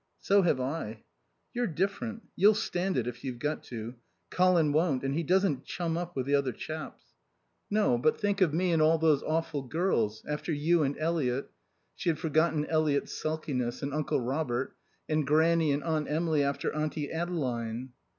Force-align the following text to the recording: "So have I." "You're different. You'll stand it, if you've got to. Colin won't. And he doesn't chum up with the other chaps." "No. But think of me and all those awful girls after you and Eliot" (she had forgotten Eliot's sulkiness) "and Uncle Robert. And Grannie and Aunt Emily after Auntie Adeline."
"So 0.19 0.41
have 0.41 0.59
I." 0.59 1.03
"You're 1.53 1.67
different. 1.67 2.23
You'll 2.35 2.55
stand 2.55 2.97
it, 2.97 3.05
if 3.05 3.23
you've 3.23 3.37
got 3.37 3.61
to. 3.65 3.93
Colin 4.31 4.73
won't. 4.73 5.03
And 5.03 5.13
he 5.13 5.21
doesn't 5.21 5.63
chum 5.63 5.95
up 5.95 6.15
with 6.15 6.25
the 6.25 6.33
other 6.33 6.53
chaps." 6.53 7.03
"No. 7.69 7.99
But 7.99 8.19
think 8.19 8.41
of 8.41 8.51
me 8.51 8.71
and 8.71 8.81
all 8.81 8.97
those 8.97 9.21
awful 9.21 9.61
girls 9.61 10.23
after 10.27 10.51
you 10.51 10.81
and 10.81 10.97
Eliot" 10.97 11.51
(she 11.93 12.09
had 12.09 12.17
forgotten 12.17 12.65
Eliot's 12.65 13.13
sulkiness) 13.15 13.83
"and 13.83 13.93
Uncle 13.93 14.21
Robert. 14.21 14.75
And 15.07 15.27
Grannie 15.27 15.71
and 15.71 15.83
Aunt 15.83 16.09
Emily 16.09 16.41
after 16.43 16.73
Auntie 16.73 17.11
Adeline." 17.11 17.89